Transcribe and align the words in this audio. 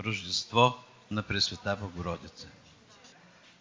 Рождество 0.00 0.78
на 1.10 1.22
Пресвета 1.22 1.76
Богородица. 1.76 2.46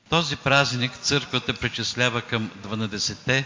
Този 0.09 0.35
празник 0.35 0.97
църквата 0.97 1.53
причислява 1.53 2.21
към 2.21 2.49
12-те 2.67 3.45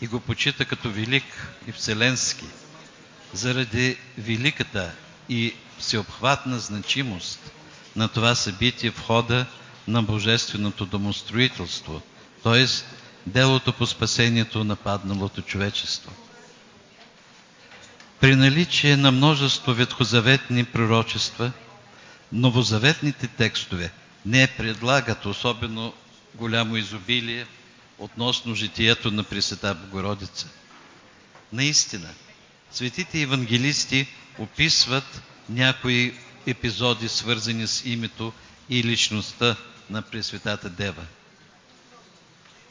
и 0.00 0.06
го 0.06 0.20
почита 0.20 0.64
като 0.64 0.90
велик 0.90 1.54
и 1.66 1.72
вселенски, 1.72 2.44
заради 3.32 3.98
великата 4.18 4.92
и 5.28 5.54
всеобхватна 5.78 6.58
значимост 6.58 7.52
на 7.96 8.08
това 8.08 8.34
събитие 8.34 8.90
в 8.90 9.02
хода 9.02 9.46
на 9.88 10.02
божественото 10.02 10.86
домостроителство, 10.86 12.02
т.е. 12.42 12.66
делото 13.26 13.72
по 13.72 13.86
спасението 13.86 14.64
на 14.64 14.76
падналото 14.76 15.42
човечество. 15.42 16.12
При 18.20 18.34
наличие 18.34 18.96
на 18.96 19.12
множество 19.12 19.74
ветхозаветни 19.74 20.64
пророчества, 20.64 21.52
новозаветните 22.32 23.26
текстове 23.26 23.92
не 24.26 24.46
предлагат 24.56 25.26
особено 25.26 25.92
голямо 26.34 26.76
изобилие 26.76 27.46
относно 27.98 28.54
житието 28.54 29.10
на 29.10 29.24
Пресвета 29.24 29.74
Богородица. 29.74 30.48
Наистина, 31.52 32.08
светите 32.72 33.20
евангелисти 33.20 34.06
описват 34.38 35.22
някои 35.48 36.14
епизоди, 36.46 37.08
свързани 37.08 37.66
с 37.66 37.84
името 37.84 38.32
и 38.68 38.84
личността 38.84 39.56
на 39.90 40.02
Пресветата 40.02 40.70
Дева. 40.70 41.02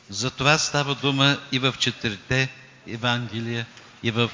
За 0.09 0.31
това 0.31 0.57
става 0.57 0.95
дума 0.95 1.37
и 1.51 1.59
в 1.59 1.75
четирите 1.79 2.49
Евангелия, 2.87 3.65
и 4.03 4.11
в 4.11 4.31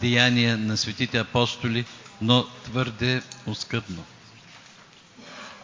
деяния 0.00 0.58
на 0.58 0.76
светите 0.76 1.18
апостоли, 1.18 1.84
но 2.22 2.46
твърде 2.64 3.22
оскъдно. 3.46 4.04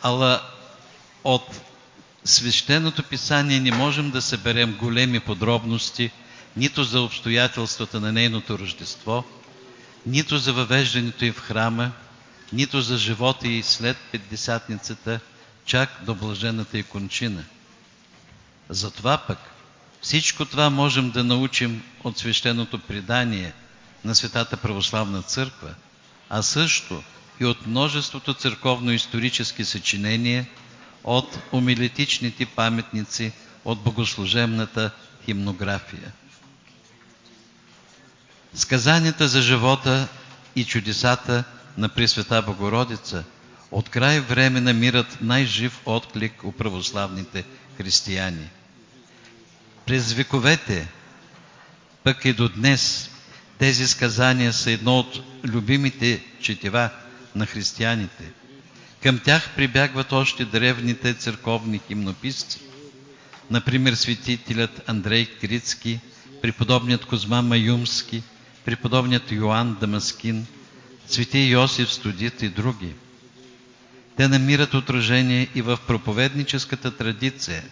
Ала 0.04 0.42
от 1.24 1.60
свещеното 2.24 3.02
писание 3.02 3.60
не 3.60 3.72
можем 3.72 4.10
да 4.10 4.22
съберем 4.22 4.76
големи 4.76 5.20
подробности 5.20 6.10
нито 6.56 6.84
за 6.84 7.00
обстоятелствата 7.00 8.00
на 8.00 8.12
нейното 8.12 8.58
рождество, 8.58 9.24
нито 10.06 10.38
за 10.38 10.52
въвеждането 10.52 11.24
й 11.24 11.32
в 11.32 11.40
храма, 11.40 11.92
нито 12.52 12.80
за 12.80 12.98
живота 12.98 13.48
и 13.48 13.62
след 13.62 13.96
Петдесятницата, 14.12 15.20
чак 15.64 15.90
до 16.02 16.14
блажената 16.14 16.78
и 16.78 16.82
кончина. 16.82 17.44
Затова 18.68 19.18
пък 19.18 19.38
всичко 20.00 20.44
това 20.44 20.70
можем 20.70 21.10
да 21.10 21.24
научим 21.24 21.82
от 22.04 22.18
свещеното 22.18 22.78
предание 22.78 23.52
на 24.04 24.14
Светата 24.14 24.56
Православна 24.56 25.22
Църква, 25.22 25.74
а 26.30 26.42
също 26.42 27.02
и 27.40 27.44
от 27.44 27.66
множеството 27.66 28.34
църковно-исторически 28.34 29.64
съчинения, 29.64 30.46
от 31.04 31.38
умилетичните 31.52 32.46
паметници, 32.46 33.32
от 33.64 33.82
богослужебната 33.82 34.90
химнография. 35.24 36.12
Сказанията 38.54 39.28
за 39.28 39.42
живота 39.42 40.08
и 40.56 40.64
чудесата 40.64 41.44
на 41.78 41.88
Пресвета 41.88 42.42
Богородица 42.42 43.24
от 43.70 43.88
край 43.88 44.20
време 44.20 44.60
намират 44.60 45.18
най-жив 45.20 45.80
отклик 45.86 46.44
у 46.44 46.52
православните 46.52 47.44
християни. 47.76 48.48
През 49.86 50.12
вековете, 50.12 50.88
пък 52.04 52.24
и 52.24 52.32
до 52.32 52.48
днес, 52.48 53.10
тези 53.58 53.86
сказания 53.88 54.52
са 54.52 54.70
едно 54.70 54.98
от 54.98 55.20
любимите 55.44 56.24
четива 56.40 56.90
на 57.34 57.46
християните. 57.46 58.24
Към 59.02 59.18
тях 59.18 59.50
прибягват 59.56 60.12
още 60.12 60.44
древните 60.44 61.14
църковни 61.14 61.80
химнописци. 61.88 62.60
Например, 63.50 63.94
светителят 63.94 64.82
Андрей 64.86 65.26
Крицки, 65.26 66.00
преподобният 66.42 67.04
Козма 67.04 67.42
Маюмски, 67.42 68.22
преподобният 68.64 69.32
Йоанн 69.32 69.76
Дамаскин, 69.80 70.46
свети 71.06 71.38
Йосиф 71.38 71.92
Студит 71.92 72.42
и 72.42 72.48
други. 72.48 72.94
Те 74.16 74.28
намират 74.28 74.74
отражение 74.74 75.48
и 75.54 75.62
в 75.62 75.78
проповедническата 75.86 76.96
традиция. 76.96 77.62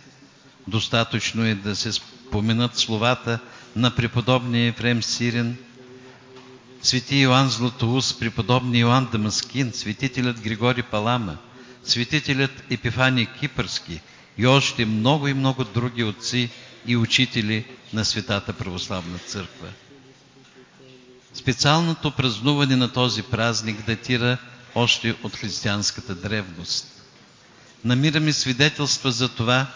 Достатъчно 0.68 1.44
е 1.44 1.54
да 1.54 1.76
се 1.76 1.92
споменат 1.92 2.76
словата 2.76 3.38
на 3.76 3.90
преподобния 3.90 4.68
Ефрем 4.68 5.02
Сирен, 5.02 5.56
свети 6.82 7.16
Йоанн 7.16 7.48
Златоус, 7.48 8.18
преподобни 8.18 8.78
Йоанн 8.78 9.08
Дамаскин, 9.12 9.72
светителят 9.72 10.40
Григори 10.40 10.82
Палама, 10.82 11.36
светителят 11.84 12.62
Епифаний 12.70 13.26
Кипърски 13.40 14.00
и 14.38 14.46
още 14.46 14.84
много 14.84 15.28
и 15.28 15.34
много 15.34 15.64
други 15.64 16.04
отци 16.04 16.50
и 16.86 16.96
учители 16.96 17.64
на 17.92 18.04
Светата 18.04 18.52
Православна 18.52 19.18
Църква. 19.18 19.68
Специалното 21.34 22.10
празнуване 22.10 22.76
на 22.76 22.92
този 22.92 23.22
празник 23.22 23.86
датира 23.86 24.38
още 24.74 25.14
от 25.22 25.36
християнската 25.36 26.14
древност. 26.14 26.86
Намираме 27.84 28.32
свидетелства 28.32 29.12
за 29.12 29.28
това 29.28 29.66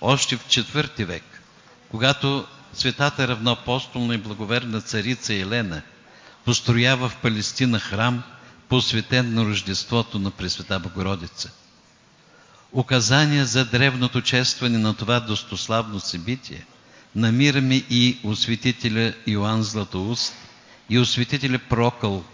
още 0.00 0.36
в 0.36 0.46
IV 0.46 1.04
век, 1.04 1.42
когато 1.90 2.46
светата 2.74 3.28
равноапостолна 3.28 4.14
и 4.14 4.18
благоверна 4.18 4.80
царица 4.80 5.34
Елена 5.34 5.82
построява 6.46 7.08
в 7.08 7.16
Палестина 7.16 7.80
храм, 7.80 8.22
посветен 8.68 9.34
на 9.34 9.44
Рождеството 9.44 10.18
на 10.18 10.30
Пресвета 10.30 10.80
Богородица. 10.80 11.50
Указания 12.72 13.46
за 13.46 13.64
древното 13.64 14.20
честване 14.20 14.78
на 14.78 14.94
това 14.94 15.20
достославно 15.20 16.00
събитие 16.00 16.66
намираме 17.16 17.74
и 17.90 18.18
у 18.22 18.34
светителя 18.34 19.14
Йоанн 19.26 19.62
Златоуст, 19.62 20.34
и 20.90 20.98
осветителя 20.98 21.58
Прокъл, 21.58 22.24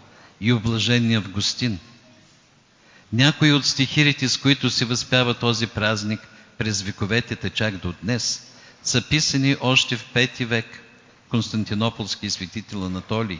и 0.41 0.53
облажения 0.53 1.17
Августин. 1.19 1.79
Някои 3.13 3.53
от 3.53 3.65
стихирите, 3.65 4.29
с 4.29 4.37
които 4.37 4.69
се 4.69 4.85
възпява 4.85 5.33
този 5.33 5.67
празник 5.67 6.19
през 6.57 6.81
вековете 6.81 7.49
чак 7.49 7.77
до 7.77 7.93
днес, 8.03 8.47
са 8.83 9.01
писани 9.01 9.55
още 9.61 9.97
в 9.97 10.05
V 10.13 10.45
век 10.45 10.81
Константинополски 11.29 12.29
светител 12.29 12.85
Анатолий, 12.85 13.39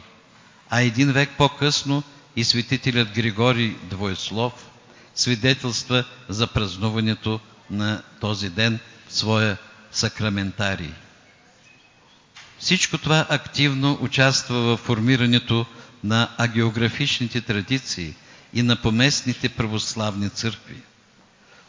а 0.70 0.80
един 0.82 1.12
век 1.12 1.30
по-късно 1.38 2.02
и 2.36 2.44
светителят 2.44 3.08
Григорий 3.14 3.76
Двоеслов 3.82 4.52
свидетелства 5.14 6.04
за 6.28 6.46
празнуването 6.46 7.40
на 7.70 8.02
този 8.20 8.50
ден 8.50 8.78
в 9.08 9.14
своя 9.14 9.56
сакраментарий. 9.92 10.92
Всичко 12.58 12.98
това 12.98 13.26
активно 13.28 13.98
участва 14.00 14.54
в 14.60 14.76
формирането 14.76 15.66
на 16.04 16.28
агеографичните 16.38 17.40
традиции 17.40 18.14
и 18.54 18.62
на 18.62 18.76
поместните 18.76 19.48
православни 19.48 20.30
църкви. 20.30 20.76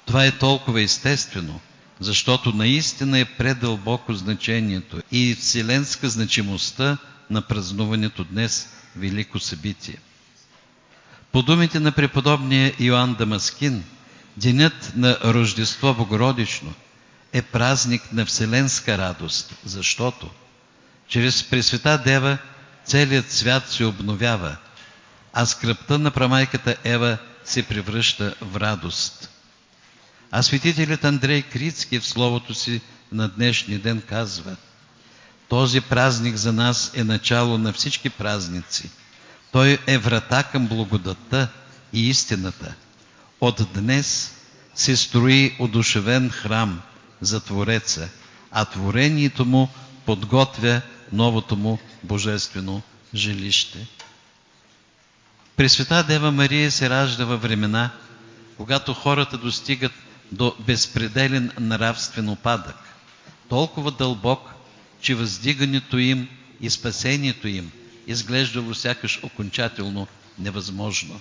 Това 0.06 0.26
е 0.26 0.38
толкова 0.38 0.82
естествено, 0.82 1.60
защото 2.00 2.52
наистина 2.52 3.20
е 3.20 3.26
предълбоко 3.26 4.14
значението 4.14 5.02
и 5.12 5.36
вселенска 5.36 6.10
значимостта 6.10 6.98
на 7.30 7.42
празнуването 7.42 8.24
днес 8.24 8.70
велико 8.96 9.40
събитие. 9.40 9.98
По 11.32 11.42
думите 11.42 11.80
на 11.80 11.92
преподобния 11.92 12.74
Йоанн 12.80 13.16
Дамаскин, 13.16 13.84
денят 14.38 14.92
на 14.96 15.18
Рождество 15.24 15.94
Богородично 15.94 16.74
е 17.34 17.42
празник 17.42 18.12
на 18.12 18.26
вселенска 18.26 18.98
радост, 18.98 19.54
защото– 19.66 20.30
чрез 21.08 21.44
Пресвета 21.44 21.98
Дева 21.98 22.38
целият 22.86 23.32
свят 23.32 23.70
се 23.70 23.86
обновява, 23.86 24.58
а 25.34 25.46
скръпта 25.46 26.00
на 26.00 26.12
прамайката 26.12 26.76
Ева 26.84 27.18
се 27.46 27.64
превръща 27.64 28.36
в 28.42 28.56
радост. 28.56 29.30
А 30.32 30.44
светителят 30.44 31.06
Андрей 31.06 31.42
Крицки 31.42 32.00
в 32.00 32.08
словото 32.08 32.54
си 32.54 32.82
на 33.12 33.28
днешния 33.30 33.80
ден 33.80 34.02
казва 34.10 34.56
Този 35.50 35.82
празник 35.82 36.36
за 36.36 36.54
нас 36.54 36.92
е 36.94 37.04
начало 37.04 37.58
на 37.58 37.74
всички 37.74 38.10
празници. 38.10 38.90
Той 39.52 39.78
е 39.88 39.98
врата 39.98 40.44
към 40.44 40.68
благодатта 40.68 41.48
и 41.94 42.10
истината. 42.10 42.74
От 43.42 43.62
днес 43.74 44.32
се 44.76 44.98
строи 44.98 45.56
одушевен 45.60 46.30
храм 46.30 46.82
за 47.22 47.40
Твореца, 47.40 48.10
а 48.52 48.66
творението 48.66 49.46
му 49.46 49.70
подготвя 50.06 50.82
новото 51.12 51.56
му 51.56 51.80
божествено 52.04 52.82
жилище. 53.14 53.88
Пресвета 55.56 56.04
Дева 56.04 56.32
Мария 56.32 56.72
се 56.72 56.90
ражда 56.90 57.26
във 57.26 57.42
времена, 57.42 57.90
когато 58.58 58.94
хората 58.94 59.38
достигат 59.38 59.92
до 60.32 60.56
безпределен 60.60 61.52
нравствен 61.60 62.30
опадък, 62.30 62.78
толкова 63.50 63.92
дълбок, 63.92 64.55
че 65.06 65.16
въздигането 65.16 65.98
им 65.98 66.28
и 66.62 66.70
спасението 66.70 67.48
им 67.48 67.72
изглеждало 68.08 68.74
сякаш 68.74 69.20
окончателно 69.24 70.08
невъзможно. 70.40 71.20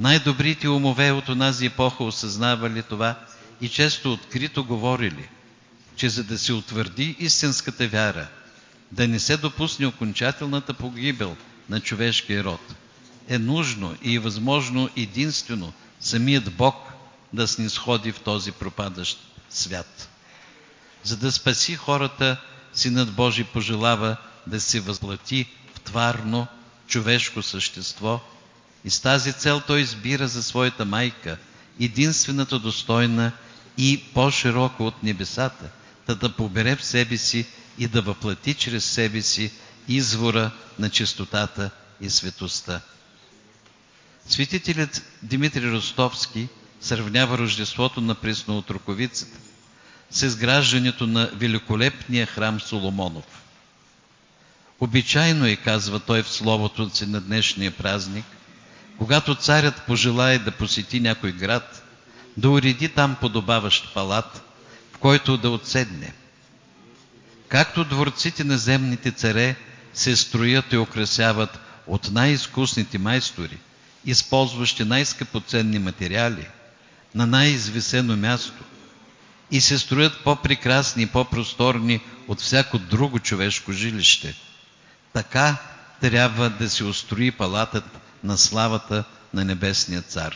Най-добрите 0.00 0.68
умове 0.68 1.10
от 1.10 1.28
онази 1.28 1.66
епоха 1.66 2.04
осъзнавали 2.04 2.82
това 2.82 3.18
и 3.60 3.68
често 3.68 4.12
открито 4.12 4.64
говорили, 4.64 5.28
че 5.96 6.08
за 6.08 6.24
да 6.24 6.38
се 6.38 6.52
утвърди 6.52 7.16
истинската 7.18 7.88
вяра, 7.88 8.28
да 8.92 9.08
не 9.08 9.20
се 9.20 9.36
допусне 9.36 9.86
окончателната 9.86 10.74
погибел 10.74 11.36
на 11.68 11.80
човешкия 11.80 12.44
род, 12.44 12.74
е 13.28 13.38
нужно 13.38 13.96
и 14.02 14.16
е 14.16 14.20
възможно 14.20 14.90
единствено 14.96 15.72
самият 16.00 16.54
Бог 16.54 16.92
да 17.32 17.48
снисходи 17.48 18.12
в 18.12 18.20
този 18.20 18.52
пропадащ 18.52 19.18
свят. 19.50 20.08
За 21.06 21.16
да 21.16 21.32
спаси 21.32 21.74
хората, 21.74 22.36
Синът 22.72 23.12
Божий 23.12 23.44
пожелава 23.44 24.16
да 24.46 24.60
се 24.60 24.80
възплати 24.80 25.46
в 25.74 25.80
тварно 25.80 26.46
човешко 26.86 27.42
същество 27.42 28.20
и 28.84 28.90
с 28.90 29.00
тази 29.00 29.32
цел 29.32 29.62
той 29.66 29.80
избира 29.80 30.28
за 30.28 30.42
своята 30.42 30.84
майка 30.84 31.38
единствената 31.80 32.58
достойна 32.58 33.32
и 33.78 34.02
по-широко 34.14 34.86
от 34.86 35.02
небесата, 35.02 35.70
да 36.06 36.14
да 36.14 36.32
побере 36.36 36.76
в 36.76 36.84
себе 36.84 37.16
си 37.16 37.46
и 37.78 37.88
да 37.88 38.02
въплати 38.02 38.54
чрез 38.54 38.84
себе 38.84 39.22
си 39.22 39.52
извора 39.88 40.50
на 40.78 40.90
чистотата 40.90 41.70
и 42.00 42.10
светостта. 42.10 42.80
Светителят 44.28 45.02
Димитрий 45.22 45.70
Ростовски 45.70 46.48
сравнява 46.80 47.38
Рождеството 47.38 48.00
на 48.00 48.14
Преснотроковицата 48.14 49.45
с 50.10 50.22
изграждането 50.22 51.06
на 51.06 51.30
великолепния 51.34 52.26
храм 52.26 52.60
Соломонов. 52.60 53.24
Обичайно 54.80 55.46
е, 55.46 55.56
казва 55.56 56.00
той 56.00 56.22
в 56.22 56.28
словото 56.28 56.90
си 56.90 57.06
на 57.06 57.20
днешния 57.20 57.70
празник, 57.70 58.24
когато 58.98 59.34
царят 59.34 59.82
пожелае 59.86 60.38
да 60.38 60.50
посети 60.50 61.00
някой 61.00 61.32
град, 61.32 61.82
да 62.36 62.50
уреди 62.50 62.88
там 62.88 63.16
подобаващ 63.20 63.94
палат, 63.94 64.42
в 64.92 64.98
който 64.98 65.36
да 65.36 65.50
отседне. 65.50 66.12
Както 67.48 67.84
дворците 67.84 68.44
на 68.44 68.58
земните 68.58 69.10
царе 69.10 69.56
се 69.94 70.16
строят 70.16 70.72
и 70.72 70.76
украсяват 70.76 71.58
от 71.86 72.10
най-изкусните 72.12 72.98
майстори, 72.98 73.58
използващи 74.04 74.84
най-скъпоценни 74.84 75.78
материали, 75.78 76.46
на 77.14 77.26
най-извисено 77.26 78.16
място 78.16 78.64
и 79.50 79.60
се 79.60 79.78
строят 79.78 80.24
по-прекрасни 80.24 81.02
и 81.02 81.06
по-просторни 81.06 82.00
от 82.28 82.40
всяко 82.40 82.78
друго 82.78 83.18
човешко 83.18 83.72
жилище. 83.72 84.34
Така 85.12 85.56
трябва 86.00 86.50
да 86.50 86.70
се 86.70 86.84
устрои 86.84 87.30
палатът 87.30 87.84
на 88.24 88.38
славата 88.38 89.04
на 89.34 89.44
Небесния 89.44 90.02
цар. 90.02 90.34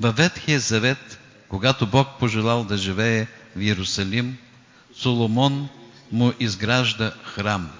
Във 0.00 0.16
Ветхия 0.16 0.60
завет, 0.60 1.18
когато 1.48 1.86
Бог 1.86 2.08
пожелал 2.18 2.64
да 2.64 2.76
живее 2.76 3.26
в 3.56 3.60
Иерусалим, 3.60 4.38
Соломон 4.96 5.68
му 6.12 6.32
изгражда 6.40 7.12
храм. 7.24 7.70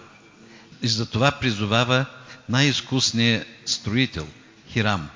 И 0.82 0.88
за 0.88 1.06
това 1.06 1.30
призовава 1.30 2.06
най-изкусния 2.48 3.44
строител– 3.66 4.28
Хирам. 4.68 5.08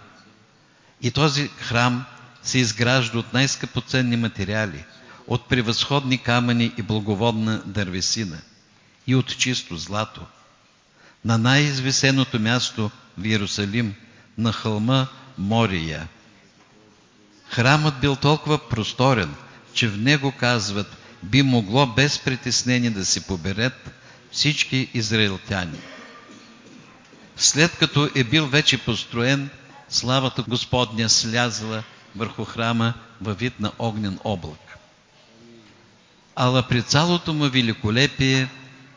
И 1.02 1.10
този 1.10 1.48
храм 1.48 2.04
се 2.48 2.58
изгражда 2.58 3.18
от 3.18 3.32
най-скъпоценни 3.32 4.16
материали, 4.16 4.84
от 5.26 5.48
превъзходни 5.48 6.18
камъни 6.18 6.72
и 6.78 6.82
благоводна 6.82 7.62
дървесина 7.66 8.38
и 9.06 9.14
от 9.14 9.38
чисто 9.38 9.76
злато. 9.76 10.20
На 11.24 11.38
най-извисеното 11.38 12.40
място 12.40 12.90
в 13.18 13.24
Иерусалим, 13.24 13.94
на 14.38 14.52
хълма 14.52 15.06
Мория. 15.38 16.08
Храмът 17.48 18.00
бил 18.00 18.16
толкова 18.16 18.68
просторен, 18.68 19.34
че 19.72 19.88
в 19.88 19.98
него, 19.98 20.32
казват, 20.32 20.96
би 21.22 21.42
могло 21.42 21.86
без 21.86 22.18
притеснение 22.18 22.90
да 22.90 23.04
се 23.04 23.26
поберат 23.26 23.90
всички 24.32 24.90
израелтяни. 24.94 25.78
След 27.36 27.76
като 27.78 28.10
е 28.14 28.24
бил 28.24 28.46
вече 28.46 28.78
построен, 28.78 29.50
славата 29.88 30.42
Господня 30.42 31.08
слязла 31.08 31.82
върху 32.16 32.44
храма 32.44 32.94
във 33.20 33.38
вид 33.38 33.60
на 33.60 33.72
огнен 33.78 34.18
облак. 34.24 34.78
Ала 36.36 36.62
при 36.62 36.82
цялото 36.82 37.34
му 37.34 37.48
великолепие, 37.48 38.48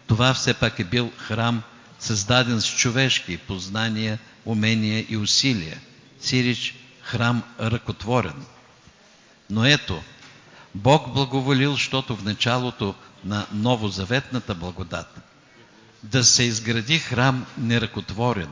това 0.07 0.33
все 0.33 0.53
пак 0.53 0.79
е 0.79 0.83
бил 0.83 1.11
храм, 1.17 1.63
създаден 1.99 2.61
с 2.61 2.75
човешки 2.75 3.37
познания, 3.37 4.19
умения 4.45 5.05
и 5.09 5.17
усилия. 5.17 5.77
Сирич 6.19 6.75
храм 7.01 7.43
ръкотворен. 7.59 8.45
Но 9.49 9.65
ето, 9.65 10.01
Бог 10.75 11.13
благоволил, 11.13 11.71
защото 11.71 12.15
в 12.15 12.23
началото 12.23 12.95
на 13.23 13.45
новозаветната 13.53 14.55
благодат 14.55 15.21
да 16.03 16.23
се 16.23 16.43
изгради 16.43 16.99
храм 16.99 17.45
неръкотворен, 17.57 18.49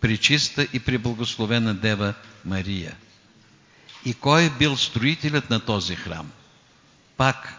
причиста 0.00 0.66
и 0.72 0.80
преблагословена 0.80 1.74
Дева 1.74 2.14
Мария. 2.44 2.96
И 4.04 4.14
кой 4.14 4.44
е 4.44 4.50
бил 4.50 4.76
строителят 4.76 5.50
на 5.50 5.60
този 5.60 5.96
храм? 5.96 6.30
Пак, 7.16 7.54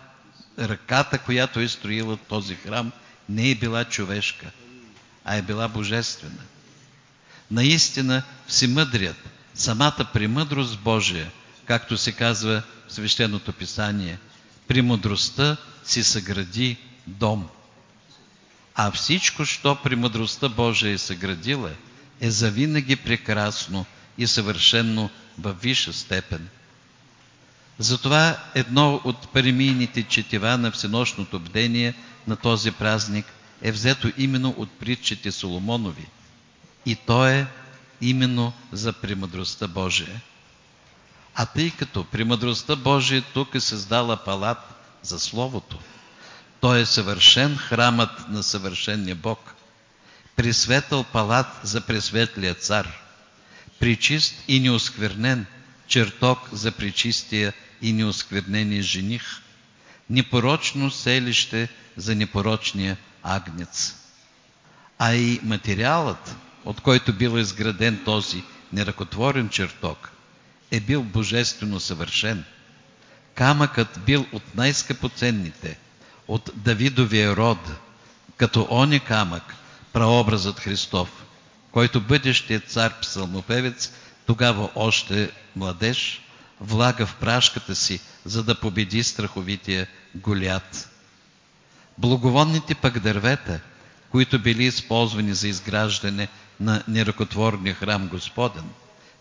ръката, 0.60 1.18
която 1.18 1.60
е 1.60 1.68
строила 1.68 2.18
този 2.18 2.56
храм, 2.56 2.92
не 3.30 3.52
е 3.52 3.56
била 3.56 3.86
човешка, 3.86 4.52
а 5.26 5.36
е 5.36 5.42
била 5.42 5.68
божествена. 5.68 6.42
Наистина, 7.52 8.24
всемъдрият, 8.48 9.18
самата 9.54 10.08
премъдрост 10.14 10.80
Божия, 10.80 11.32
както 11.66 11.98
се 11.98 12.12
казва 12.12 12.64
в 12.88 12.94
Свещеното 12.94 13.54
Писание, 13.54 14.18
при 14.68 14.82
мъдростта 14.82 15.58
си 15.84 16.04
съгради 16.04 16.78
дом. 17.08 17.50
А 18.76 18.92
всичко, 18.92 19.46
що 19.46 19.76
при 19.76 19.96
мъдростта 19.96 20.50
Божия 20.50 20.94
е 20.94 20.98
съградила, 20.98 21.72
е 22.22 22.32
завинаги 22.32 22.96
прекрасно 22.96 23.86
и 24.18 24.28
съвършенно 24.28 25.10
във 25.40 25.62
висша 25.62 25.94
степен. 25.94 26.50
Затова 27.80 28.38
едно 28.56 29.02
от 29.04 29.30
премийните 29.34 30.04
четива 30.04 30.58
на 30.58 30.72
всенощното 30.72 31.40
бдение 31.40 31.94
на 32.28 32.36
този 32.36 32.72
празник 32.72 33.26
е 33.62 33.72
взето 33.72 34.12
именно 34.18 34.50
от 34.58 34.80
притчите 34.80 35.32
Соломонови. 35.32 36.08
И 36.86 36.96
то 36.96 37.28
е 37.28 37.48
именно 38.02 38.54
за 38.72 38.94
премъдростта 38.94 39.68
Божия. 39.68 40.22
А 41.36 41.46
тъй 41.46 41.72
като 41.72 42.04
премъдростта 42.04 42.76
Божия 42.76 43.24
тук 43.34 43.56
е 43.56 43.60
създала 43.60 44.18
палат 44.18 44.58
за 45.02 45.20
Словото, 45.20 45.80
той 46.62 46.80
е 46.80 46.86
съвършен 46.86 47.58
храмът 47.58 48.30
на 48.30 48.44
съвършенния 48.44 49.16
Бог, 49.16 49.56
присветъл 50.36 51.04
палат 51.04 51.48
за 51.64 51.82
пресветлия 51.82 52.54
цар– 52.54 53.00
причист 53.84 54.36
и 54.48 54.60
неосквернен, 54.60 55.46
чертог 55.88 56.50
за 56.52 56.72
причистия 56.72 57.54
и 57.82 57.94
неосквернения 57.94 58.82
жених, 58.84 59.42
непорочно 60.10 60.92
селище 60.92 61.70
за 61.98 62.16
непорочния 62.16 62.98
агнец. 63.24 63.96
А 65.00 65.16
и 65.16 65.40
материалът, 65.44 66.36
от 66.66 66.82
който 66.82 67.14
бил 67.14 67.40
изграден 67.40 68.02
този 68.06 68.44
неръкотворен 68.74 69.50
чертог, 69.50 70.12
е 70.72 70.80
бил 70.80 71.04
божествено 71.04 71.80
съвършен. 71.80 72.44
Камъкът 73.36 74.00
бил 74.06 74.26
от 74.32 74.56
най-скъпоценните, 74.56 75.78
от 76.28 76.50
Давидовия 76.56 77.36
род, 77.36 77.72
като 78.38 78.68
оня 78.72 79.00
камък, 79.00 79.56
прообразът 79.94 80.60
Христов, 80.60 81.24
който 81.74 82.02
бъдещият 82.02 82.70
цар 82.70 83.00
псалмопевец, 83.00 83.92
тогава 84.26 84.70
още 84.76 85.32
младеж, 85.56 86.22
влага 86.62 87.06
в 87.06 87.16
прашката 87.16 87.76
си, 87.76 88.00
за 88.26 88.44
да 88.44 88.60
победи 88.60 89.04
страховития 89.04 89.88
Голят. 90.16 90.90
Благовонните 91.98 92.76
пък 92.76 93.00
дървета, 93.00 93.60
които 94.10 94.40
били 94.40 94.64
използвани 94.64 95.34
за 95.34 95.48
изграждане 95.48 96.28
на 96.60 96.84
неръкотворния 96.88 97.76
храм 97.76 98.08
Господен, 98.08 98.70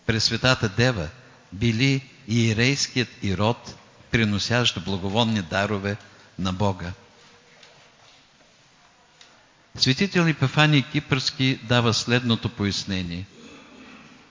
Пресветата 0.07 0.69
Дева, 0.69 1.09
били 1.53 2.09
иерейският 2.29 3.09
ирод, 3.23 3.75
приносящ 4.11 4.85
благовонни 4.85 5.43
дарове 5.43 5.97
на 6.39 6.53
Бога. 6.53 6.93
Светител 9.77 10.23
Епифаний 10.23 10.83
Кипърски 10.83 11.59
дава 11.63 11.95
следното 11.95 12.49
пояснение. 12.49 13.27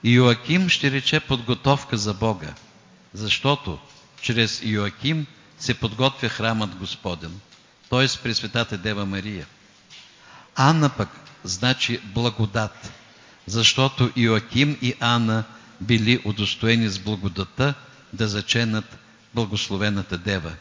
Иоаким 0.04 0.68
ще 0.68 0.90
рече 0.90 1.20
подготовка 1.20 1.96
за 1.96 2.14
Бога, 2.14 2.54
защото 3.14 3.78
чрез 4.20 4.60
Иоаким 4.62 5.26
се 5.58 5.74
подготвя 5.74 6.28
храмът 6.28 6.76
Господен, 6.76 7.40
т.е. 7.90 8.22
Пресветата 8.22 8.78
Дева 8.78 9.06
Мария. 9.06 9.46
Анна 10.56 10.88
пък 10.88 11.08
значи 11.44 12.00
благодат, 12.04 12.92
защото 13.46 14.10
Иоаким 14.16 14.78
и 14.82 14.94
Анна 15.00 15.44
били 15.80 16.22
удостоени 16.24 16.88
с 16.88 16.98
благодата 16.98 17.74
да 18.12 18.28
заченат 18.28 18.98
благословената 19.34 20.18
дева. 20.18 20.52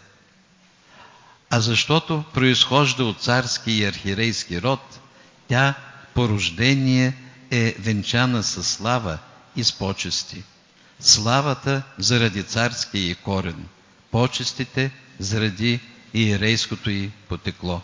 А 1.53 1.61
защото 1.61 2.23
произхожда 2.33 3.05
от 3.05 3.21
царски 3.21 3.71
и 3.71 3.85
архирейски 3.85 4.61
род, 4.61 4.99
тя 5.47 5.73
по 6.13 6.29
рождение 6.29 7.13
е 7.51 7.75
венчана 7.79 8.43
със 8.43 8.67
слава 8.67 9.17
и 9.55 9.63
с 9.63 9.73
почести. 9.73 10.43
Славата 10.99 11.83
заради 11.97 12.43
царския 12.43 13.11
и 13.11 13.15
корен, 13.15 13.65
почестите 14.11 14.91
заради 15.19 15.79
иерейското 16.13 16.89
й 16.89 17.11
потекло. 17.29 17.81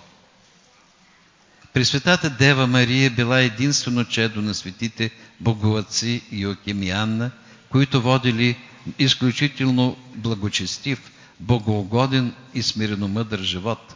Пресветата 1.73 2.29
Дева 2.29 2.67
Мария 2.67 3.11
била 3.11 3.39
единствено 3.39 4.05
чедо 4.05 4.41
на 4.41 4.53
светите 4.53 5.11
боговаци 5.39 6.21
и 6.31 6.55
Анна, 6.91 7.31
които 7.69 8.01
водили 8.01 8.57
изключително 8.99 9.97
благочестив, 10.15 10.99
богоугоден 11.39 12.33
и 12.53 12.63
смиреномъдър 12.63 13.39
живот. 13.39 13.95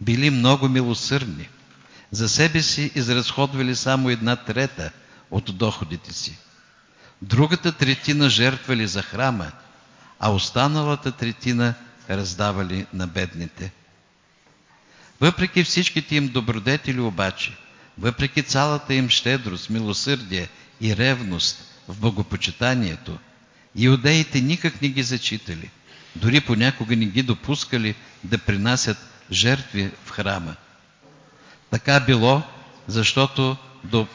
Били 0.00 0.30
много 0.30 0.68
милосърдни. 0.68 1.48
За 2.10 2.28
себе 2.28 2.62
си 2.62 2.90
изразходвали 2.94 3.76
само 3.76 4.10
една 4.10 4.36
трета 4.36 4.90
от 5.30 5.56
доходите 5.56 6.12
си. 6.12 6.38
Другата 7.22 7.72
третина 7.72 8.28
жертвали 8.28 8.86
за 8.86 9.02
храма, 9.02 9.52
а 10.20 10.32
останалата 10.32 11.12
третина 11.12 11.74
раздавали 12.10 12.86
на 12.92 13.06
бедните. 13.06 13.72
Въпреки 15.20 15.64
всичките 15.64 16.16
им 16.16 16.28
добродетели 16.28 17.00
обаче, 17.00 17.56
въпреки 17.98 18.42
цялата 18.42 18.94
им 18.94 19.08
щедрост, 19.08 19.70
милосърдие 19.70 20.48
и 20.80 20.96
ревност 20.96 21.64
в 21.88 22.00
богопочитанието, 22.00 23.18
иудеите 23.76 24.40
никак 24.40 24.82
не 24.82 24.88
ги 24.88 25.02
зачитали, 25.02 25.70
дори 26.16 26.40
понякога 26.40 26.96
не 26.96 27.06
ги 27.06 27.22
допускали 27.22 27.94
да 28.24 28.38
принасят 28.38 28.96
жертви 29.32 29.90
в 30.04 30.10
храма. 30.10 30.54
Така 31.70 32.00
било, 32.00 32.42
защото 32.88 33.56
до 33.84 34.06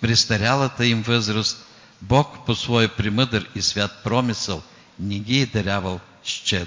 престарялата 0.00 0.86
им 0.86 1.02
възраст 1.02 1.66
Бог 2.02 2.46
по 2.46 2.54
своя 2.54 2.88
примъдър 2.88 3.48
и 3.54 3.62
свят 3.62 4.00
промисъл 4.04 4.62
не 5.00 5.18
ги 5.18 5.40
е 5.40 5.46
дарявал 5.46 6.00
с. 6.24 6.66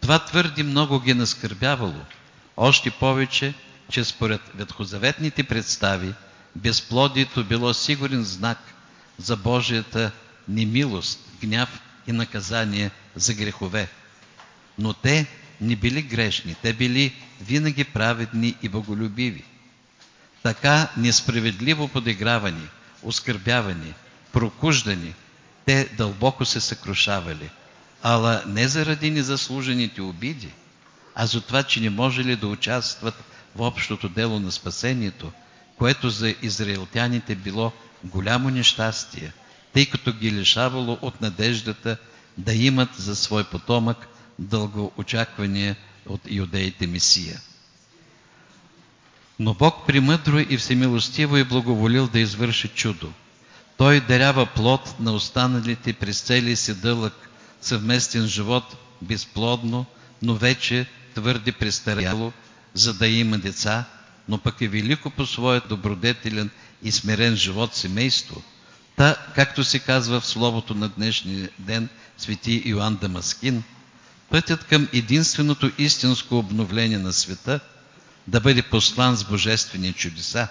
Това 0.00 0.18
твърди 0.18 0.62
много 0.62 1.00
ги 1.00 1.14
наскърбявало, 1.14 2.00
още 2.56 2.90
повече, 2.90 3.54
че 3.90 4.04
според 4.04 4.40
ветхозаветните 4.54 5.44
представи, 5.44 6.14
безплодието 6.56 7.44
било 7.44 7.74
сигурен 7.74 8.24
знак 8.24 8.58
за 9.18 9.36
Божията 9.36 10.10
немилост, 10.48 11.20
гняв 11.40 11.80
и 12.06 12.12
наказание 12.12 12.90
за 13.16 13.34
грехове. 13.34 13.88
Но 14.78 14.92
те 14.92 15.26
не 15.60 15.76
били 15.76 16.02
грешни, 16.02 16.56
те 16.62 16.72
били 16.72 17.14
винаги 17.40 17.84
праведни 17.84 18.54
и 18.62 18.68
боголюбиви. 18.68 19.44
Така 20.42 20.88
несправедливо 20.96 21.88
подигравани, 21.88 22.68
оскърбявани, 23.02 23.94
прокуждани, 24.32 25.14
те 25.66 25.88
дълбоко 25.96 26.44
се 26.44 26.60
съкрушавали, 26.60 27.50
ала 28.02 28.42
не 28.46 28.68
заради 28.68 29.10
незаслужените 29.10 30.02
обиди, 30.02 30.48
а 31.14 31.26
за 31.26 31.40
това, 31.40 31.62
че 31.62 31.80
не 31.80 31.90
можели 31.90 32.36
да 32.36 32.46
участват 32.46 33.14
в 33.56 33.66
общото 33.66 34.08
дело 34.08 34.40
на 34.40 34.52
спасението, 34.52 35.32
което 35.78 36.10
за 36.10 36.34
израелтяните 36.42 37.34
било 37.34 37.72
голямо 38.04 38.50
нещастие, 38.50 39.32
тъй 39.72 39.86
като 39.86 40.12
ги 40.12 40.32
лишавало 40.32 40.98
от 41.02 41.20
надеждата 41.20 41.96
да 42.40 42.54
имат 42.54 42.88
за 42.96 43.16
свой 43.16 43.44
потомък 43.44 44.08
дългоочаквания 44.38 45.76
от 46.06 46.20
юдеите 46.30 46.86
Месия. 46.86 47.40
Но 49.38 49.54
Бог 49.54 49.86
примъдро 49.86 50.38
и 50.38 50.56
всемилостиво 50.56 51.36
е 51.36 51.44
благоволил 51.44 52.08
да 52.08 52.20
извърши 52.20 52.68
чудо. 52.68 53.12
Той 53.76 54.00
дарява 54.00 54.46
плод 54.46 54.94
на 55.00 55.12
останалите 55.12 55.92
през 55.92 56.20
целия 56.20 56.56
си 56.56 56.74
дълъг 56.74 57.30
съвместен 57.60 58.26
живот 58.26 58.76
безплодно, 59.02 59.86
но 60.22 60.34
вече 60.34 60.86
твърде 61.14 61.52
престаряло, 61.52 62.32
за 62.74 62.94
да 62.94 63.08
има 63.08 63.38
деца, 63.38 63.84
но 64.28 64.38
пък 64.38 64.60
е 64.60 64.68
велико 64.68 65.10
по 65.10 65.26
своят 65.26 65.68
добродетелен 65.68 66.50
и 66.82 66.92
смирен 66.92 67.36
живот 67.36 67.74
семейство. 67.74 68.42
Та, 69.00 69.16
както 69.34 69.64
се 69.64 69.78
казва 69.78 70.20
в 70.20 70.26
словото 70.26 70.74
на 70.74 70.88
днешния 70.88 71.48
ден 71.58 71.88
свети 72.18 72.62
Йоанн 72.66 72.96
Дамаскин, 72.96 73.62
пътят 74.30 74.64
към 74.64 74.88
единственото 74.92 75.70
истинско 75.78 76.38
обновление 76.38 76.98
на 76.98 77.12
света 77.12 77.60
да 78.26 78.40
бъде 78.40 78.62
послан 78.62 79.16
с 79.16 79.24
божествени 79.24 79.92
чудеса. 79.92 80.48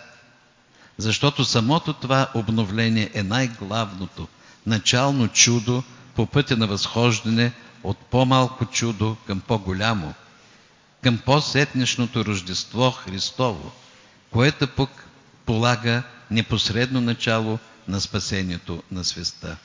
Защото 0.98 1.46
самото 1.46 1.94
това 1.94 2.28
обновление 2.34 3.10
е 3.14 3.24
най-главното, 3.24 4.28
начално 4.66 5.28
чудо 5.28 5.84
по 6.16 6.26
пътя 6.26 6.58
на 6.58 6.68
възхождане 6.68 7.52
от 7.84 7.98
по-малко 7.98 8.66
чудо 8.66 9.18
към 9.28 9.40
по-голямо– 9.40 10.14
към 11.04 11.18
по-сетнешното 11.18 12.26
Рождество 12.26 12.92
Христово, 12.92 13.72
което 14.32 14.68
пък 14.68 14.90
полага 15.46 16.04
непосредно 16.32 17.02
начало 17.02 17.60
на 17.90 18.02
спасението 18.02 18.84
на 18.92 19.04
свеста. 19.04 19.58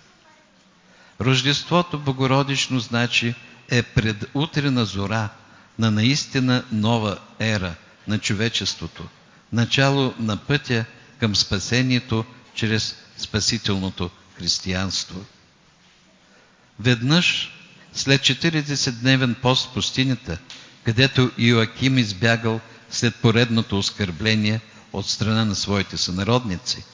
Рождеството 1.20 1.98
Богородично 1.98 2.80
значи 2.80 3.34
е 3.70 3.82
предутрена 3.82 4.84
зора 4.84 5.28
на 5.78 5.90
наистина 5.90 6.64
нова 6.72 7.18
ера 7.38 7.74
на 8.08 8.18
човечеството, 8.18 9.08
начало 9.52 10.14
на 10.18 10.36
пътя 10.36 10.84
към 11.20 11.36
спасението 11.36 12.24
чрез 12.54 12.96
спасителното 13.18 14.10
християнство. 14.38 15.24
Веднъж 16.80 17.52
след 17.92 18.20
40-дневен 18.20 19.34
пост 19.34 19.70
в 19.70 19.74
пустинята, 19.74 20.38
където 20.84 21.30
Иоаким 21.38 21.98
избягал 21.98 22.60
след 22.90 23.16
поредното 23.16 23.78
оскърбление 23.78 24.60
от 24.92 25.06
страна 25.06 25.44
на 25.44 25.54
своите 25.54 25.96
сънародници. 25.96 26.84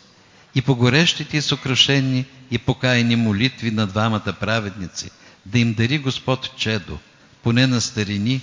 И 0.55 0.63
по 0.63 0.77
горещите 0.77 1.37
и 1.37 1.43
съкрушени 1.43 2.25
и 2.51 2.59
покаяни 2.59 3.17
молитви 3.17 3.71
на 3.71 3.87
двамата 3.87 4.35
праведници, 4.41 5.11
да 5.47 5.59
им 5.59 5.75
дари 5.75 5.99
Господ 5.99 6.57
чедо, 6.57 6.99
поне 7.43 7.67
на 7.67 7.81
старини, 7.81 8.41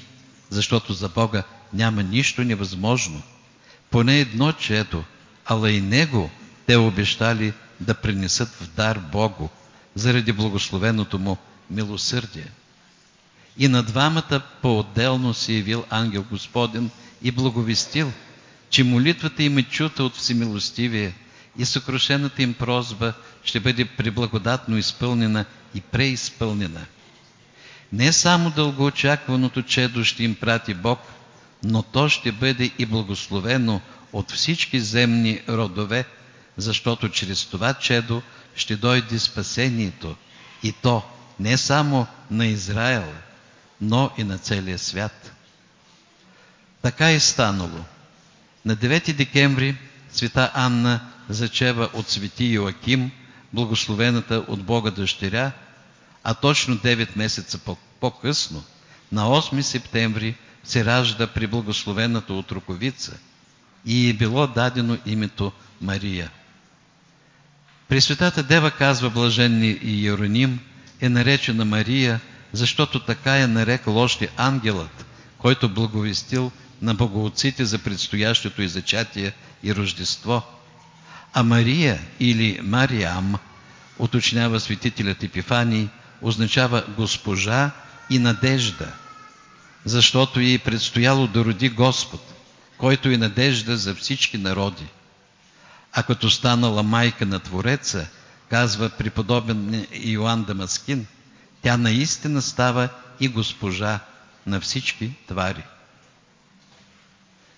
защото 0.49 0.93
за 0.93 1.09
Бога 1.09 1.43
няма 1.73 2.03
нищо 2.03 2.43
невъзможно. 2.43 3.21
Поне 3.91 4.19
едно 4.19 4.51
чедо, 4.51 5.03
ала 5.45 5.71
и 5.71 5.81
Него 5.81 6.29
те 6.65 6.77
обещали 6.77 7.53
да 7.79 7.93
принесат 7.93 8.49
в 8.49 8.67
дар 8.75 8.99
Богу, 8.99 9.49
заради 9.95 10.31
благословеното 10.31 11.19
му 11.19 11.37
милосърдие. 11.69 12.47
И 13.57 13.67
на 13.67 13.83
двамата 13.83 14.41
по-отделно 14.61 15.33
се 15.33 15.53
явил 15.53 15.85
ангел 15.89 16.25
Господен 16.31 16.89
и 17.21 17.31
благовестил, 17.31 18.11
че 18.69 18.83
молитвата 18.83 19.43
им 19.43 19.57
е 19.57 19.63
чута 19.63 20.03
от 20.03 20.15
всемилостивие 20.15 21.13
и 21.57 21.65
съкрушената 21.65 22.43
им 22.43 22.53
прозба 22.53 23.13
ще 23.43 23.59
бъде 23.59 23.85
преблагодатно 23.85 24.77
изпълнена 24.77 25.45
и 25.75 25.81
преизпълнена. 25.81 26.85
Не 27.93 28.13
само 28.13 28.51
дългоочакваното 28.51 29.61
чедо 29.61 30.03
ще 30.03 30.23
им 30.23 30.35
прати 30.35 30.73
Бог, 30.73 30.99
но 31.63 31.83
то 31.83 32.09
ще 32.09 32.31
бъде 32.31 32.71
и 32.79 32.85
благословено 32.85 33.81
от 34.13 34.31
всички 34.31 34.79
земни 34.79 35.41
родове, 35.49 36.05
защото 36.57 37.09
чрез 37.09 37.45
това 37.45 37.73
чедо 37.73 38.21
ще 38.55 38.75
дойде 38.75 39.19
спасението 39.19 40.15
и 40.63 40.71
то 40.71 41.03
не 41.39 41.57
само 41.57 42.07
на 42.31 42.45
Израел, 42.45 43.13
но 43.81 44.11
и 44.17 44.23
на 44.23 44.37
целия 44.37 44.79
свят. 44.79 45.31
Така 46.81 47.11
е 47.11 47.19
станало. 47.19 47.83
На 48.65 48.75
9 48.75 49.13
декември 49.13 49.75
света 50.11 50.51
Анна 50.53 50.99
зачева 51.29 51.89
от 51.93 52.09
свети 52.09 52.45
Йоаким, 52.45 53.11
благословената 53.53 54.45
от 54.47 54.63
Бога 54.63 54.91
дъщеря, 54.91 55.51
а 56.23 56.33
точно 56.33 56.77
9 56.77 57.17
месеца 57.17 57.59
по-късно, 57.99 58.63
на 59.11 59.23
8 59.23 59.61
септември, 59.61 60.35
се 60.63 60.85
ражда 60.85 61.27
при 61.27 61.47
благословената 61.47 62.33
от 62.33 62.51
Руковица 62.51 63.17
и 63.85 64.09
е 64.09 64.13
било 64.13 64.47
дадено 64.47 64.97
името 65.05 65.51
Мария. 65.81 66.31
Пресветата 67.87 68.43
Дева, 68.43 68.71
казва 68.71 69.09
блаженни 69.09 69.79
Иероним, 69.81 70.59
е 71.01 71.09
наречена 71.09 71.65
Мария– 71.65 72.19
защото 72.53 72.99
така 72.99 73.37
е 73.37 73.47
нарекал 73.47 73.97
още 73.97 74.29
ангелът, 74.37 75.05
който 75.37 75.69
благовестил 75.69 76.51
на 76.81 76.93
богоотците 76.93 77.65
за 77.65 77.79
предстоящото 77.79 78.61
и 78.61 78.67
зачатие 78.67 79.33
и 79.63 79.75
Рождество. 79.75 80.43
А 81.33 81.43
Мария 81.43 81.99
или 82.19 82.59
Мариам 82.63 83.35
уточнява 83.99 84.59
светителят 84.59 85.23
Епифаний, 85.23 85.87
означава 86.21 86.83
госпожа 86.97 87.71
и 88.09 88.19
надежда, 88.19 88.87
защото 89.85 90.39
й 90.39 90.53
е 90.53 90.59
предстояло 90.59 91.27
да 91.27 91.45
роди 91.45 91.69
Господ, 91.69 92.33
който 92.77 93.09
е 93.09 93.17
надежда 93.17 93.77
за 93.77 93.95
всички 93.95 94.37
народи. 94.37 94.85
А 95.93 96.03
като 96.03 96.29
станала 96.29 96.83
майка 96.83 97.25
на 97.25 97.39
Твореца, 97.39 98.07
казва 98.49 98.89
преподобен 98.89 99.87
Иоанн 99.93 100.43
Дамаскин, 100.43 101.05
тя 101.61 101.77
наистина 101.77 102.41
става 102.41 102.89
и 103.19 103.27
госпожа 103.27 103.99
на 104.45 104.61
всички 104.61 105.11
твари. 105.27 105.63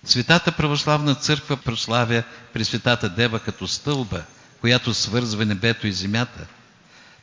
Светата 0.04 0.52
православна 0.52 1.14
църква 1.14 1.56
прославя 1.56 2.22
Пресветата 2.52 3.08
Дева 3.08 3.40
като 3.40 3.68
стълба, 3.68 4.22
която 4.60 4.94
свързва 4.94 5.46
небето 5.46 5.86
и 5.86 5.92
земята. 5.92 6.46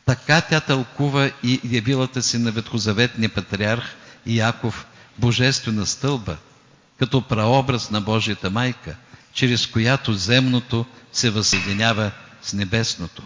Така 0.05 0.41
тя 0.41 0.59
тълкува 0.59 1.31
и 1.43 1.59
явилата 1.63 2.21
си 2.21 2.37
на 2.37 2.51
ветхозаветния 2.51 3.29
патриарх 3.29 3.95
Яков 4.25 4.85
божествена 5.17 5.85
стълба, 5.85 6.37
като 6.99 7.21
праобраз 7.21 7.91
на 7.91 8.01
Божията 8.01 8.49
майка, 8.49 8.95
чрез 9.33 9.67
която 9.67 10.13
земното 10.13 10.85
се 11.13 11.29
възсъединява 11.29 12.11
с 12.41 12.53
небесното. 12.53 13.23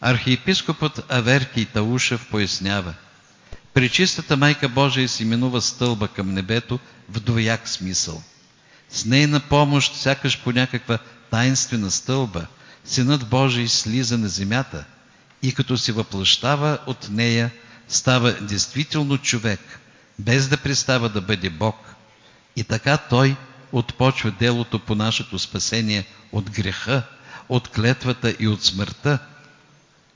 Архиепископът 0.00 1.04
Аверки 1.08 1.64
Таушев 1.64 2.28
пояснява– 2.30 2.94
Пречистата 3.74 4.36
Майка 4.36 4.68
Божия 4.68 5.08
се 5.08 5.22
именува 5.22 5.60
стълба 5.60 6.08
към 6.08 6.34
небето 6.34 6.78
в 7.08 7.20
двояк 7.20 7.68
смисъл. 7.68 8.22
С 8.90 9.04
нейна 9.04 9.40
помощ, 9.40 9.96
сякаш 9.96 10.42
по 10.42 10.52
някаква 10.52 10.98
тайнствена 11.30 11.90
стълба, 11.90 12.46
Синът 12.84 13.28
Божий 13.28 13.68
слиза 13.68 14.18
на 14.18 14.28
земята 14.28 14.84
и 15.42 15.54
като 15.54 15.78
се 15.78 15.92
въплащава 15.92 16.78
от 16.86 17.08
нея, 17.10 17.50
става 17.88 18.32
действително 18.32 19.18
човек, 19.18 19.60
без 20.18 20.48
да 20.48 20.56
пристава 20.56 21.08
да 21.08 21.20
бъде 21.20 21.50
Бог. 21.50 21.76
И 22.56 22.64
така 22.64 22.96
той 22.96 23.36
отпочва 23.72 24.30
делото 24.30 24.78
по 24.78 24.94
нашето 24.94 25.38
спасение 25.38 26.06
от 26.32 26.50
греха, 26.50 27.02
от 27.48 27.68
клетвата 27.68 28.36
и 28.40 28.48
от 28.48 28.64
смъртта, 28.64 29.18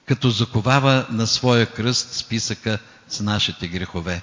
като 0.07 0.31
заковава 0.31 1.07
на 1.11 1.27
своя 1.27 1.67
кръст 1.67 2.13
списъка 2.13 2.79
с 3.09 3.21
нашите 3.21 3.69
грехове. 3.69 4.23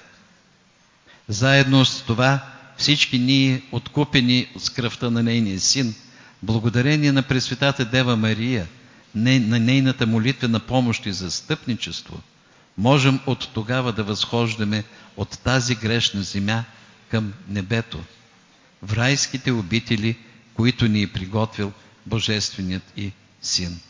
Заедно 1.28 1.84
с 1.84 2.02
това 2.02 2.44
всички 2.76 3.18
ние, 3.18 3.62
откупени 3.72 4.48
с 4.58 4.70
кръвта 4.70 5.10
на 5.10 5.22
нейния 5.22 5.60
син, 5.60 5.94
благодарение 6.42 7.12
на 7.12 7.22
Пресветата 7.22 7.84
Дева 7.84 8.16
Мария, 8.16 8.66
на 9.14 9.58
нейната 9.60 10.06
молитвена 10.06 10.60
помощ 10.60 11.06
и 11.06 11.12
застъпничество, 11.12 12.20
можем 12.78 13.20
от 13.26 13.48
тогава 13.54 13.92
да 13.92 14.04
възхождаме 14.04 14.84
от 15.16 15.38
тази 15.38 15.74
грешна 15.74 16.22
земя 16.22 16.64
към 17.10 17.32
небето, 17.48 18.04
в 18.82 18.92
райските 18.92 19.52
обители, 19.52 20.16
които 20.54 20.88
ни 20.88 21.02
е 21.02 21.12
приготвил 21.12 21.72
Божественият 22.06 22.92
и 22.96 23.12
Син. 23.42 23.80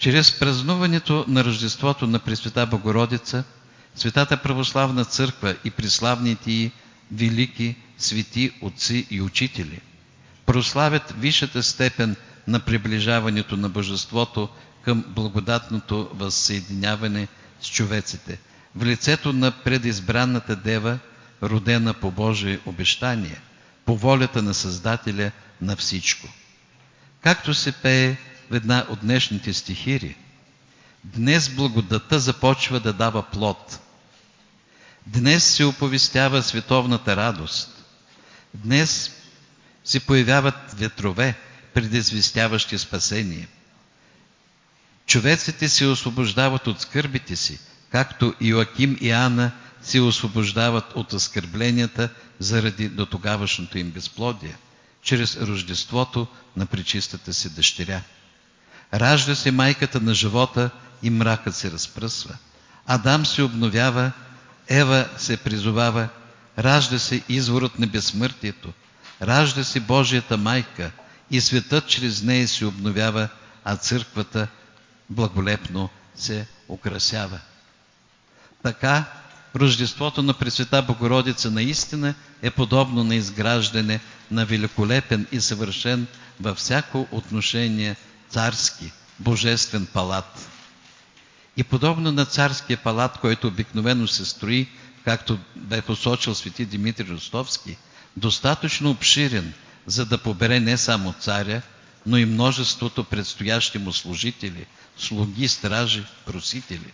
Чрез 0.00 0.38
празнуването 0.38 1.24
на 1.28 1.44
Рождеството 1.44 2.06
на 2.06 2.18
Пресвета 2.18 2.66
Богородица, 2.66 3.44
Светата 3.94 4.36
Православна 4.36 5.04
Църква 5.04 5.56
и 5.64 5.70
приславните 5.70 6.52
й 6.52 6.70
велики 7.12 7.76
свети 7.98 8.52
отци 8.62 9.06
и 9.10 9.20
учители 9.22 9.80
прославят 10.50 11.14
висшата 11.18 11.62
степен 11.62 12.16
на 12.48 12.60
приближаването 12.60 13.56
на 13.56 13.68
Божеството 13.68 14.48
към 14.82 15.04
благодатното 15.08 16.10
възсъединяване 16.14 17.28
с 17.60 17.70
човеците, 17.70 18.38
в 18.76 18.84
лицето 18.84 19.32
на 19.32 19.50
предизбранната 19.50 20.56
дева, 20.56 20.98
родена 21.42 21.94
по 21.94 22.10
Божие 22.10 22.58
обещание, 22.66 23.40
по 23.84 23.96
волята 23.96 24.42
на 24.42 24.54
Създателя 24.54 25.30
на 25.60 25.76
всичко. 25.76 26.28
Както 27.22 27.54
се 27.54 27.72
пее 27.72 28.16
една 28.50 28.86
от 28.88 29.00
днешните 29.00 29.52
стихири. 29.52 30.16
Днес 31.04 31.48
благодата 31.48 32.18
започва 32.18 32.80
да 32.80 32.92
дава 32.92 33.22
плод. 33.22 33.80
Днес 35.06 35.44
се 35.44 35.64
оповестява 35.64 36.42
световната 36.42 37.16
радост. 37.16 37.84
Днес 38.54 39.12
се 39.84 40.00
появяват 40.00 40.72
ветрове, 40.72 41.34
предизвестяващи 41.74 42.78
спасение. 42.78 43.48
Човеците 45.06 45.68
се 45.68 45.86
освобождават 45.86 46.66
от 46.66 46.80
скърбите 46.80 47.36
си, 47.36 47.58
както 47.90 48.34
Иоаким 48.40 48.98
и 49.00 49.10
Ана 49.10 49.52
се 49.82 50.00
освобождават 50.00 50.92
от 50.94 51.12
оскърбленията 51.12 52.08
заради 52.38 52.88
дотогавашното 52.88 53.78
им 53.78 53.90
безплодие, 53.90 54.56
чрез 55.02 55.36
рождеството 55.36 56.26
на 56.56 56.66
пречистата 56.66 57.34
си 57.34 57.54
дъщеря. 57.54 58.02
Ражда 58.94 59.34
се 59.34 59.50
майката 59.50 60.00
на 60.00 60.14
живота 60.14 60.70
и 61.02 61.10
мракът 61.10 61.56
се 61.56 61.70
разпръсва. 61.70 62.36
Адам 62.86 63.26
се 63.26 63.42
обновява, 63.42 64.12
Ева 64.68 65.08
се 65.16 65.36
призовава, 65.36 66.08
ражда 66.58 66.98
се 66.98 67.22
изворът 67.28 67.78
на 67.78 67.86
безсмъртието, 67.86 68.72
ражда 69.22 69.64
се 69.64 69.80
Божията 69.80 70.36
майка 70.36 70.90
и 71.30 71.40
светът 71.40 71.86
чрез 71.86 72.22
нея 72.22 72.48
се 72.48 72.66
обновява, 72.66 73.28
а 73.64 73.76
църквата 73.76 74.48
благолепно 75.10 75.88
се 76.14 76.46
украсява. 76.68 77.38
Така, 78.62 79.04
Рождеството 79.56 80.22
на 80.22 80.34
Пресвета 80.34 80.82
Богородица 80.82 81.50
наистина 81.50 82.14
е 82.42 82.50
подобно 82.50 83.04
на 83.04 83.14
изграждане 83.14 84.00
на 84.30 84.44
великолепен 84.44 85.26
и 85.32 85.40
съвършен 85.40 86.06
във 86.40 86.58
всяко 86.58 87.08
отношение 87.10 87.96
царски, 88.30 88.92
божествен 89.18 89.86
палат. 89.86 90.48
И 91.56 91.64
подобно 91.64 92.12
на 92.12 92.26
царския 92.26 92.76
палат, 92.76 93.18
който 93.18 93.46
обикновено 93.46 94.08
се 94.08 94.24
строи, 94.24 94.68
както 95.04 95.38
бе 95.56 95.82
посочил 95.82 96.34
свети 96.34 96.64
Димитрий 96.64 97.08
Ростовски, 97.08 97.76
достатъчно 98.16 98.90
обширен, 98.90 99.52
за 99.86 100.06
да 100.06 100.18
побере 100.18 100.60
не 100.60 100.76
само 100.76 101.12
царя, 101.12 101.62
но 102.06 102.16
и 102.16 102.24
множеството 102.24 103.04
предстоящи 103.04 103.78
му 103.78 103.92
служители, 103.92 104.66
слуги, 104.98 105.48
стражи, 105.48 106.04
просители. 106.26 106.92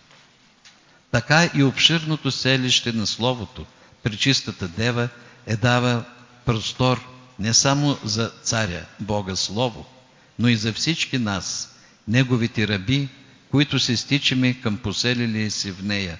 Така 1.11 1.49
и 1.55 1.63
обширното 1.63 2.31
селище 2.31 2.91
на 2.91 3.07
Словото, 3.07 3.65
причистата 4.03 4.67
дева, 4.67 5.09
е 5.45 5.55
дава 5.57 6.03
простор 6.45 7.07
не 7.39 7.53
само 7.53 7.97
за 8.03 8.31
царя, 8.43 8.85
Бога 8.99 9.35
Слово, 9.35 9.85
но 10.39 10.47
и 10.47 10.55
за 10.55 10.73
всички 10.73 11.17
нас, 11.17 11.77
Неговите 12.07 12.67
раби, 12.67 13.09
които 13.51 13.79
се 13.79 13.97
стичаме 13.97 14.53
към 14.53 14.77
поселили 14.77 15.51
си 15.51 15.71
в 15.71 15.83
нея. 15.83 16.19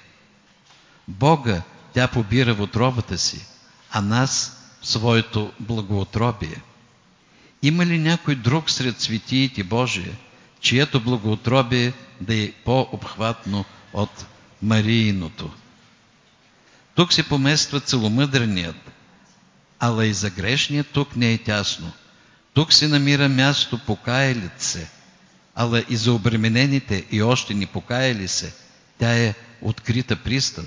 Бога 1.08 1.62
тя 1.94 2.08
побира 2.08 2.54
в 2.54 2.62
отробата 2.62 3.18
си, 3.18 3.46
а 3.92 4.02
нас 4.02 4.58
в 4.82 4.88
своето 4.88 5.52
благоотробие. 5.60 6.62
Има 7.62 7.86
ли 7.86 7.98
някой 7.98 8.36
друг 8.36 8.70
сред 8.70 9.02
светиите 9.02 9.64
Божие, 9.64 10.14
чието 10.60 11.02
благоотробие 11.02 11.94
да 12.22 12.36
е 12.36 12.52
по-обхватно 12.52 13.66
от 13.94 14.26
Марииното? 14.62 15.52
Тук 16.96 17.14
се 17.14 17.24
помества 17.24 17.80
целомъдреният, 17.80 18.92
ала 19.80 20.06
и 20.06 20.14
за 20.14 20.30
грешния 20.30 20.84
тук 20.84 21.16
не 21.16 21.34
е 21.34 21.38
тясно– 21.38 21.92
тук 22.58 22.74
се 22.74 22.88
намира 22.88 23.30
място 23.30 23.80
покаялит 23.86 24.62
се, 24.62 24.89
ала 25.56 25.84
и 25.89 25.96
за 25.96 26.13
обременените 26.13 27.06
и 27.12 27.22
още 27.22 27.54
ни 27.54 27.65
покаяли 27.65 28.28
се, 28.28 28.54
тя 29.00 29.13
е 29.17 29.34
открита 29.62 30.15
пристан. 30.15 30.65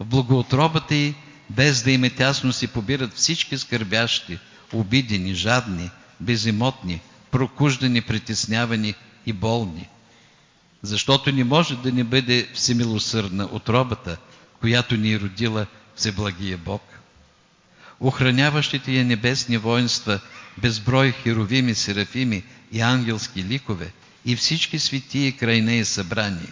В 0.00 0.04
благоотробата 0.04 0.94
й, 0.94 1.14
без 1.50 1.82
да 1.82 1.90
им 1.90 2.04
е 2.04 2.10
тясно, 2.10 2.52
си 2.52 2.66
побират 2.66 3.14
всички 3.14 3.58
скърбящи, 3.58 4.38
обидени, 4.72 5.34
жадни, 5.34 5.90
безимотни, 6.20 7.00
прокуждани, 7.30 8.00
притеснявани 8.00 8.94
и 9.26 9.32
болни. 9.32 9.88
Защото 10.82 11.32
не 11.32 11.44
може 11.44 11.76
да 11.76 11.92
не 11.92 12.04
бъде 12.04 12.48
всемилосърдна 12.54 13.48
отробата, 13.52 14.16
която 14.60 14.96
ни 14.96 15.12
е 15.12 15.20
родила 15.20 15.66
Всеблагия 15.96 16.58
Бог. 16.58 16.82
Охраняващите 18.00 18.92
я 18.92 19.04
небесни 19.04 19.58
воинства 19.58 20.20
безброй 20.62 21.12
херовими, 21.12 21.74
серафими 21.74 22.42
и 22.72 22.80
ангелски 22.80 23.44
ликове 23.44 23.92
и 24.24 24.36
всички 24.36 24.78
светии 24.78 25.32
край 25.32 25.60
нея 25.60 25.86
събрани. 25.86 26.46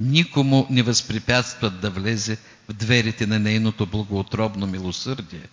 Никому 0.00 0.66
не 0.70 0.82
възпрепятстват 0.82 1.80
да 1.80 1.90
влезе 1.90 2.38
в 2.68 2.72
дверите 2.72 3.26
на 3.26 3.38
нейното 3.38 3.86
благоотробно 3.86 4.66
милосърдие. 4.66 5.48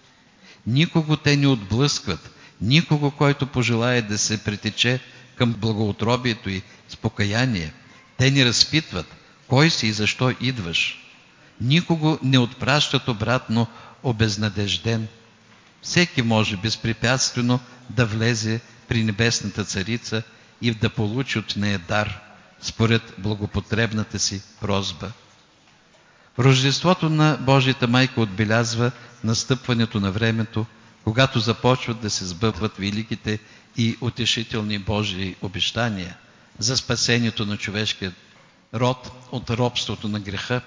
Никого 0.68 1.18
те 1.18 1.38
не 1.38 1.48
отблъскват, 1.48 2.32
никого, 2.62 3.12
който 3.12 3.48
пожелая 3.48 4.02
да 4.02 4.18
се 4.18 4.44
притече 4.44 5.00
към 5.36 5.54
благоутробието 5.54 6.50
и 6.50 6.62
спокаяние. 6.90 7.74
Те 8.18 8.32
ни 8.32 8.46
разпитват, 8.46 9.16
кой 9.48 9.70
си 9.70 9.88
и 9.88 9.92
защо 9.92 10.34
идваш. 10.42 11.06
Никого 11.62 12.20
не 12.24 12.38
отпращат 12.38 13.08
обратно 13.08 13.68
обезнадежден. 14.04 15.08
Всеки 15.86 16.22
може 16.22 16.58
безпрепятствено 16.58 17.60
да 17.90 18.06
влезе 18.06 18.62
при 18.88 19.04
Небесната 19.04 19.66
Царица 19.66 20.24
и 20.62 20.72
да 20.72 20.90
получи 20.90 21.40
от 21.40 21.56
нея 21.56 21.80
дар, 21.80 22.20
според 22.62 23.14
благопотребната 23.18 24.20
си 24.20 24.42
прозба. 24.62 25.12
Рождеството 26.40 27.10
на 27.10 27.38
Божията 27.42 27.88
майка 27.88 28.22
отбелязва 28.22 28.92
настъпването 29.24 30.00
на 30.00 30.12
времето, 30.12 30.66
когато 31.04 31.40
започват 31.40 32.02
да 32.02 32.10
се 32.10 32.26
сбъдват 32.26 32.78
великите 32.78 33.40
и 33.78 33.98
утешителни 34.02 34.80
Божии 34.80 35.36
обещания 35.42 36.18
за 36.60 36.78
спасението 36.78 37.46
на 37.46 37.58
човешкия 37.58 38.14
род 38.74 39.12
от 39.32 39.50
робството 39.50 40.08
на 40.08 40.20
греха, 40.20 40.62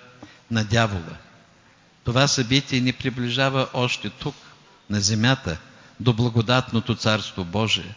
на 0.50 0.64
дявола. 0.64 1.16
Това 2.04 2.28
събитие 2.28 2.80
ни 2.80 2.92
приближава 2.92 3.68
още 3.74 4.10
тук, 4.10 4.34
на 4.90 5.00
земята, 5.00 5.58
до 6.00 6.12
благодатното 6.12 6.94
Царство 6.94 7.44
Божие, 7.44 7.94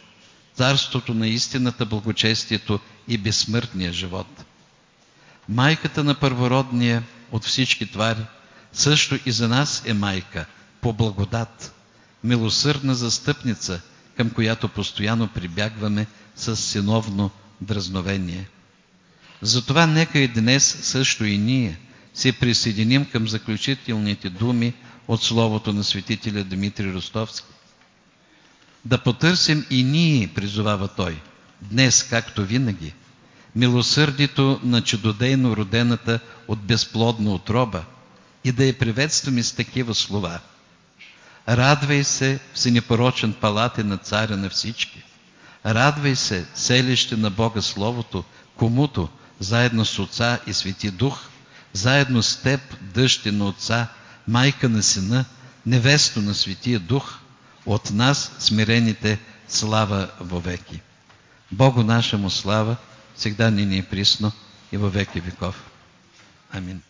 Царството 0.54 1.14
на 1.14 1.28
истината, 1.28 1.86
благочестието 1.86 2.80
и 3.08 3.18
безсмъртния 3.18 3.92
живот. 3.92 4.44
Майката 5.48 6.04
на 6.04 6.14
първородния 6.14 7.02
от 7.32 7.44
всички 7.44 7.92
твари, 7.92 8.24
също 8.72 9.18
и 9.26 9.32
за 9.32 9.48
нас 9.48 9.82
е 9.86 9.94
майка, 9.94 10.46
по 10.80 10.92
благодат, 10.92 11.74
милосърдна 12.24 12.94
застъпница, 12.94 13.80
към 14.16 14.30
която 14.30 14.68
постоянно 14.68 15.28
прибягваме 15.28 16.06
с 16.36 16.56
синовно 16.56 17.30
дразновение. 17.60 18.48
Затова 19.42 19.86
нека 19.86 20.18
и 20.18 20.28
днес 20.28 20.78
също 20.82 21.24
и 21.24 21.38
ние 21.38 21.78
се 22.14 22.32
присъединим 22.32 23.04
към 23.04 23.28
заключителните 23.28 24.30
думи 24.30 24.74
от 25.08 25.22
словото 25.22 25.72
на 25.72 25.84
светителя 25.84 26.44
Дмитрий 26.44 26.92
Ростовски. 26.92 27.46
Да 28.84 28.98
потърсим 28.98 29.66
и 29.70 29.82
ние, 29.82 30.28
призовава 30.34 30.88
той, 30.88 31.20
днес, 31.62 32.02
както 32.02 32.44
винаги, 32.44 32.92
милосърдието 33.56 34.60
на 34.62 34.82
чудодейно 34.82 35.56
родената 35.56 36.20
от 36.48 36.60
безплодна 36.60 37.34
отроба 37.34 37.84
и 38.44 38.52
да 38.52 38.64
я 38.64 38.78
приветстваме 38.78 39.42
с 39.42 39.52
такива 39.52 39.94
слова. 39.94 40.40
Радвай 41.48 42.04
се, 42.04 42.40
всенепорочен 42.54 43.32
палате 43.32 43.84
на 43.84 43.96
царя 43.96 44.36
на 44.36 44.50
всички. 44.50 45.02
Радвай 45.66 46.16
се, 46.16 46.46
селище 46.54 47.16
на 47.16 47.30
Бога 47.30 47.62
Словото, 47.62 48.24
комуто, 48.56 49.08
заедно 49.40 49.84
с 49.84 49.98
Отца 49.98 50.38
и 50.46 50.52
Свети 50.52 50.90
Дух, 50.90 51.20
заедно 51.72 52.22
с 52.22 52.36
теб, 52.36 52.60
дъще 52.80 53.32
на 53.32 53.44
Отца, 53.44 53.88
майка 54.28 54.68
на 54.68 54.82
Сина, 54.82 55.24
невесто 55.66 56.20
на 56.20 56.34
Светия 56.34 56.80
Дух, 56.80 57.18
от 57.66 57.90
нас 57.90 58.32
смирените 58.38 59.18
слава 59.48 60.10
вовеки. 60.20 60.80
Богу 61.50 61.82
нашему 61.82 62.30
слава, 62.30 62.76
всегда 63.16 63.50
ни 63.50 63.78
е 63.78 63.82
присно 63.82 64.32
и 64.72 64.76
във 64.76 64.92
веки 64.92 65.20
веков. 65.20 65.62
Амин. 66.52 66.82